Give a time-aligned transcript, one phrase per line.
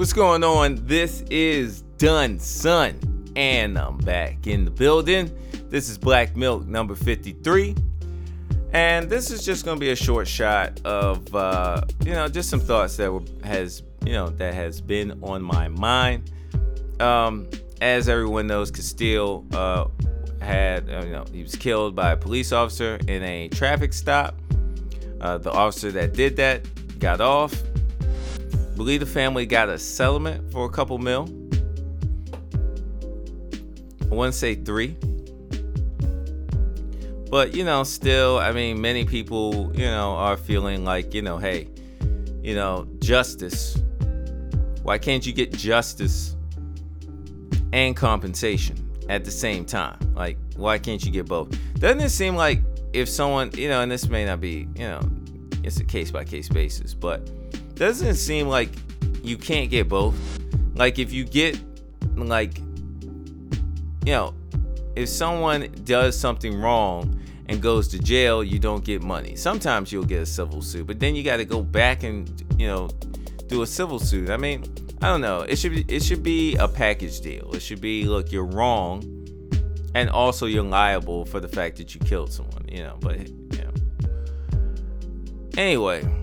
[0.00, 0.76] What's going on?
[0.86, 2.98] This is Done Son,
[3.36, 5.30] and I'm back in the building.
[5.68, 7.76] This is Black Milk number 53.
[8.72, 12.60] And this is just to be a short shot of, uh, you know, just some
[12.60, 16.32] thoughts that were, has, you know, that has been on my mind.
[16.98, 17.46] Um,
[17.82, 19.84] as everyone knows, Castile uh,
[20.40, 24.34] had, uh, you know, he was killed by a police officer in a traffic stop.
[25.20, 26.66] Uh, the officer that did that
[26.98, 27.54] got off.
[28.80, 31.28] Believe the family got a settlement for a couple mil.
[34.10, 34.96] I want to say three.
[37.30, 41.36] But, you know, still, I mean, many people, you know, are feeling like, you know,
[41.36, 41.68] hey,
[42.42, 43.78] you know, justice.
[44.82, 46.34] Why can't you get justice
[47.74, 48.78] and compensation
[49.10, 49.98] at the same time?
[50.14, 51.54] Like, why can't you get both?
[51.74, 52.62] Doesn't it seem like
[52.94, 55.02] if someone, you know, and this may not be, you know,
[55.62, 57.30] it's a case by case basis, but
[57.80, 58.68] doesn't seem like
[59.22, 60.14] you can't get both?
[60.74, 61.58] Like, if you get,
[62.14, 64.34] like, you know,
[64.94, 69.34] if someone does something wrong and goes to jail, you don't get money.
[69.34, 72.66] Sometimes you'll get a civil suit, but then you got to go back and you
[72.66, 72.90] know
[73.46, 74.28] do a civil suit.
[74.28, 74.64] I mean,
[75.00, 75.40] I don't know.
[75.40, 77.50] It should be it should be a package deal.
[77.54, 79.02] It should be look, you're wrong,
[79.94, 82.66] and also you're liable for the fact that you killed someone.
[82.68, 83.72] You know, but you know.
[85.56, 86.19] Anyway,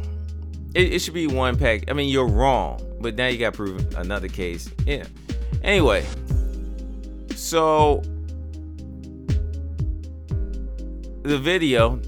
[0.78, 1.90] it, it should be one pack.
[1.90, 4.70] I mean, you're wrong, but now you got to prove another case.
[4.86, 5.06] Yeah.
[5.64, 6.06] Anyway,
[7.36, 8.04] so
[11.24, 12.00] the video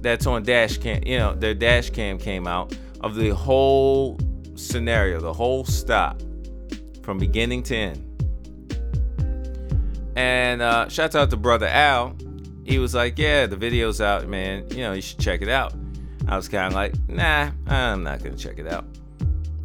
[0.00, 4.18] that's on dash cam, you know, their dash cam came out of the whole
[4.56, 6.20] scenario, the whole stop
[7.04, 8.04] from beginning to end.
[10.16, 12.16] And uh, shout out to brother Al.
[12.64, 14.68] He was like, "Yeah, the video's out, man.
[14.70, 15.72] You know, you should check it out."
[16.28, 18.84] I was kind of like, "Nah, I'm not gonna check it out."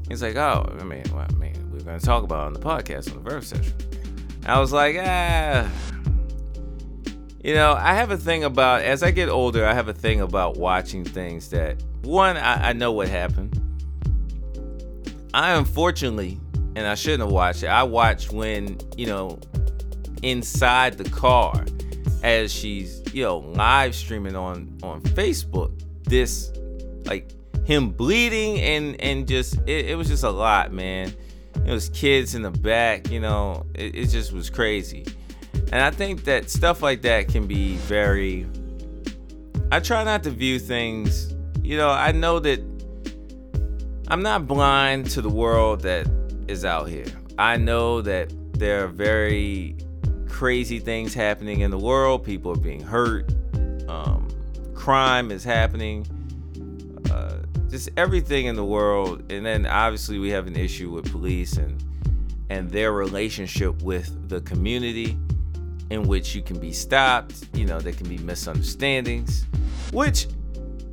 [0.08, 2.60] He's like, "Oh, I mean, well, I mean, we are gonna talk about on the
[2.60, 3.74] podcast on the Verve session."
[4.46, 5.70] I was like, "Ah."
[7.44, 10.22] You know, I have a thing about as I get older, I have a thing
[10.22, 13.60] about watching things that one, I, I know what happened.
[15.34, 16.40] I unfortunately,
[16.78, 17.68] and I shouldn't have watched it.
[17.68, 19.40] I watched when, you know,
[20.22, 21.66] inside the car
[22.24, 26.52] as she's, you know, live streaming on on Facebook this
[27.06, 27.30] like
[27.66, 31.14] him bleeding and and just it, it was just a lot, man.
[31.66, 35.06] It was kids in the back, you know, it, it just was crazy.
[35.72, 38.48] And I think that stuff like that can be very.
[39.72, 41.34] I try not to view things,
[41.64, 42.60] you know, I know that
[44.08, 46.08] I'm not blind to the world that
[46.48, 47.06] is out here.
[47.40, 49.76] I know that there are very
[50.28, 52.24] crazy things happening in the world.
[52.24, 53.34] People are being hurt.
[53.88, 54.28] Um,
[54.84, 56.06] crime is happening.
[57.10, 57.38] Uh,
[57.70, 59.32] just everything in the world.
[59.32, 61.82] And then obviously we have an issue with police and
[62.50, 65.18] and their relationship with the community
[65.90, 67.48] in which you can be stopped.
[67.54, 69.46] You know, there can be misunderstandings,
[69.94, 70.28] which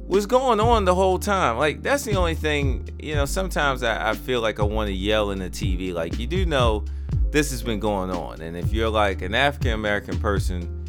[0.07, 1.59] was going on the whole time.
[1.59, 4.95] Like, that's the only thing, you know, sometimes I, I feel like I want to
[4.95, 5.93] yell in the TV.
[5.93, 6.84] Like, you do know
[7.33, 8.41] this has been going on.
[8.41, 10.79] And if you're like an African American person,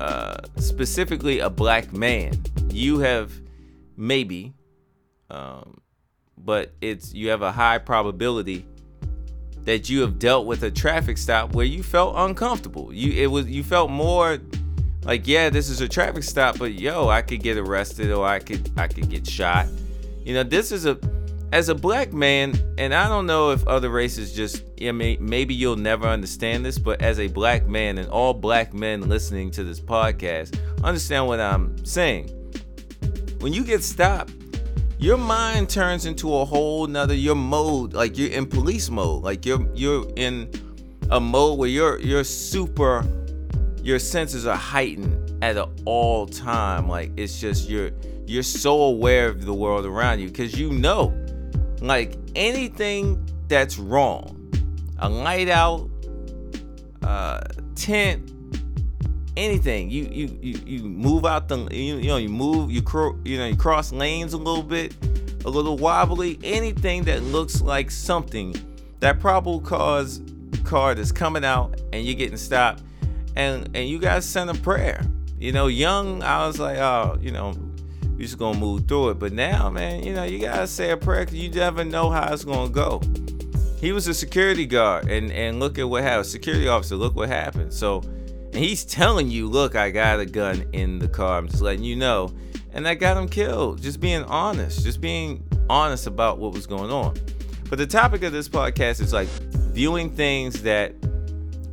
[0.00, 2.34] uh, specifically a black man,
[2.70, 3.32] you have
[3.96, 4.54] maybe,
[5.30, 5.80] um,
[6.36, 8.66] but it's you have a high probability
[9.64, 12.92] that you have dealt with a traffic stop where you felt uncomfortable.
[12.92, 14.38] You it was you felt more
[15.02, 18.38] like yeah, this is a traffic stop, but yo, I could get arrested or I
[18.38, 19.66] could I could get shot.
[20.24, 20.98] You know, this is a
[21.52, 25.54] as a black man, and I don't know if other races just I mean maybe
[25.54, 29.64] you'll never understand this, but as a black man and all black men listening to
[29.64, 32.28] this podcast, understand what I'm saying.
[33.40, 34.32] When you get stopped,
[34.98, 39.44] your mind turns into a whole nother your mode like you're in police mode like
[39.44, 40.50] you're you're in
[41.10, 43.06] a mode where you're you're super
[43.82, 47.90] your senses are heightened at an all time like it's just you're
[48.26, 51.14] you're so aware of the world around you because you know
[51.80, 54.32] like anything that's wrong
[54.98, 55.88] a light out
[57.02, 57.40] uh
[57.74, 58.32] tent
[59.36, 59.90] anything.
[59.90, 63.38] You you you, you move out the you, you know you move you cro- you
[63.38, 64.94] know you cross lanes a little bit,
[65.44, 66.38] a little wobbly.
[66.42, 68.54] Anything that looks like something
[69.00, 70.22] that probable cause
[70.64, 72.82] card is coming out and you're getting stopped,
[73.36, 75.02] and and you guys send a prayer.
[75.38, 77.52] You know, young, I was like, oh, you know,
[78.16, 79.18] you just gonna move through it.
[79.18, 82.32] But now, man, you know, you gotta say a prayer because you never know how
[82.32, 83.00] it's gonna go.
[83.80, 86.26] He was a security guard, and and look at what happened.
[86.26, 87.72] Security officer, look what happened.
[87.72, 88.02] So
[88.56, 91.36] and he's telling you, look, I got a gun in the car.
[91.36, 92.32] I'm just letting you know.
[92.72, 93.82] And that got him killed.
[93.82, 97.18] Just being honest, just being honest about what was going on.
[97.68, 100.94] But the topic of this podcast is like viewing things that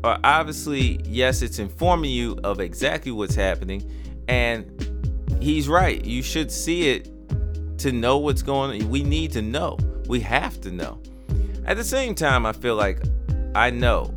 [0.04, 3.90] are obviously, yes, it's informing you of exactly what's happening.
[4.28, 4.66] And
[5.44, 6.04] he's right.
[6.04, 7.10] You should see it
[7.80, 8.90] to know what's going on.
[8.90, 9.78] We need to know.
[10.08, 11.00] We have to know.
[11.66, 13.02] At the same time, I feel like
[13.56, 14.14] I know.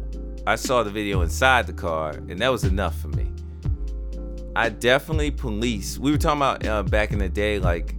[0.47, 3.31] I saw the video inside the car, and that was enough for me.
[4.55, 5.99] I definitely police.
[5.99, 7.95] We were talking about uh, back in the day, like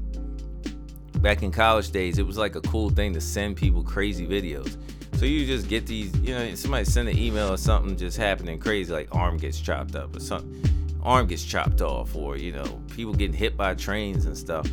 [1.22, 4.78] back in college days, it was like a cool thing to send people crazy videos.
[5.18, 8.60] So you just get these, you know, somebody send an email or something just happening
[8.60, 10.64] crazy, like arm gets chopped up or something,
[11.08, 14.68] arm gets chopped off, or you know, people getting hit by trains and stuff.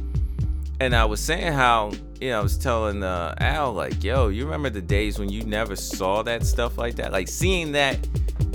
[0.80, 4.44] And I was saying how, you know, I was telling uh, Al, like, yo, you
[4.44, 7.12] remember the days when you never saw that stuff like that?
[7.12, 8.06] Like seeing that,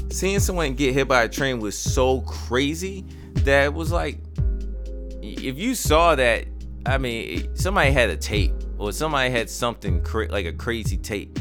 [0.09, 3.05] seeing someone get hit by a train was so crazy
[3.45, 4.17] that it was like
[5.21, 6.45] if you saw that
[6.85, 11.39] i mean somebody had a tape or somebody had something cra- like a crazy tape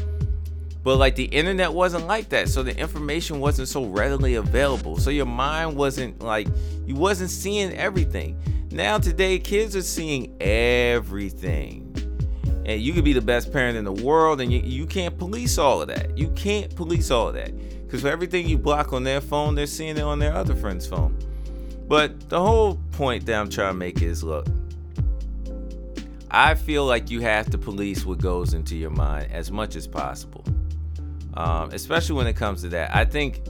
[0.89, 4.97] but like the internet wasn't like that so the information wasn't so readily available.
[4.97, 6.47] So your mind wasn't like
[6.87, 8.41] you wasn't seeing everything.
[8.71, 11.93] Now today kids are seeing everything.
[12.65, 15.59] And you could be the best parent in the world and you, you can't police
[15.59, 16.17] all of that.
[16.17, 17.55] You can't police all of that.
[17.85, 20.87] Because for everything you block on their phone they're seeing it on their other friend's
[20.87, 21.15] phone.
[21.87, 24.47] But the whole point that I'm trying to make is look,
[26.31, 29.85] I feel like you have to police what goes into your mind as much as
[29.87, 30.43] possible,
[31.39, 32.93] um, especially when it comes to that.
[32.93, 33.41] I think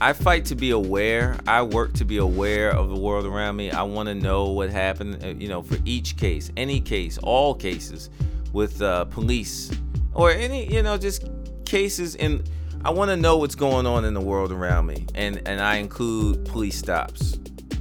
[0.00, 1.38] I fight to be aware.
[1.46, 3.70] I work to be aware of the world around me.
[3.70, 7.54] I want to know what happened, uh, you know, for each case, any case, all
[7.54, 8.10] cases
[8.52, 9.70] with uh, police
[10.12, 11.28] or any, you know, just
[11.64, 12.42] cases in.
[12.84, 15.76] I want to know what's going on in the world around me, and and I
[15.76, 17.34] include police stops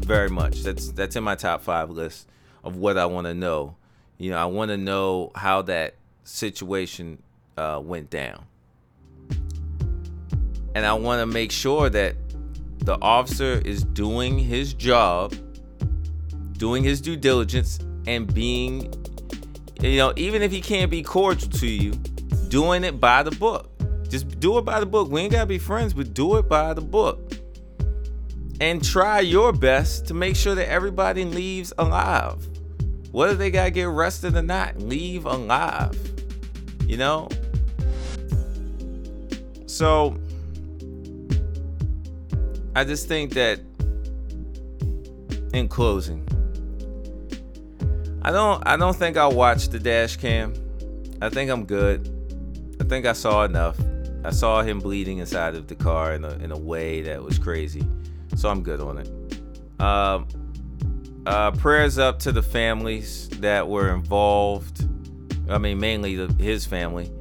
[0.05, 0.61] very much.
[0.61, 2.29] That's that's in my top five list
[2.63, 3.75] of what I want to know.
[4.17, 7.21] You know, I want to know how that situation
[7.57, 8.45] uh, went down,
[10.75, 12.15] and I want to make sure that
[12.79, 15.33] the officer is doing his job,
[16.53, 18.93] doing his due diligence, and being,
[19.81, 21.91] you know, even if he can't be cordial to you,
[22.49, 23.69] doing it by the book.
[24.09, 25.09] Just do it by the book.
[25.09, 27.33] We ain't gotta be friends, but do it by the book
[28.61, 32.47] and try your best to make sure that everybody leaves alive.
[33.11, 35.97] Whether they gotta get arrested or not, leave alive.
[36.85, 37.27] You know?
[39.65, 40.17] So
[42.75, 43.59] I just think that
[45.53, 46.27] in closing,
[48.21, 50.53] I don't I don't think I'll watch the dash cam.
[51.21, 52.09] I think I'm good.
[52.81, 53.77] I think I saw enough.
[54.25, 57.37] I saw him bleeding inside of the car in a, in a way that was
[57.37, 57.85] crazy
[58.35, 59.81] so I'm good on it.
[59.81, 60.27] Um,
[61.25, 64.87] uh, prayers up to the families that were involved.
[65.49, 67.11] I mean, mainly the, his family.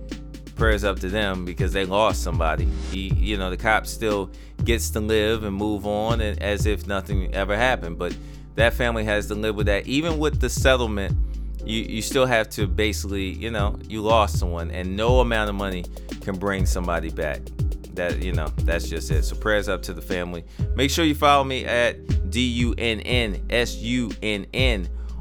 [0.63, 2.69] Prayers up to them because they lost somebody.
[2.93, 4.31] He, you know, the cop still
[4.63, 7.99] gets to live and move on, and as if nothing ever happened.
[7.99, 8.17] But
[8.55, 9.89] that family has to live with that.
[9.89, 11.19] Even with the settlement,
[11.65, 15.57] you you still have to basically, you know, you lost someone, and no amount of
[15.57, 15.85] money
[16.21, 17.41] can bring somebody back
[17.95, 20.45] that you know that's just it so prayers up to the family
[20.77, 22.79] make sure you follow me at d-u-n-n-s-u-n-n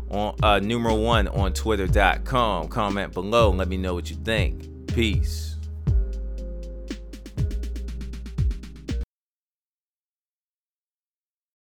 [0.10, 4.71] on uh, numeral one on twitter.com comment below and let me know what you think
[4.94, 5.51] peace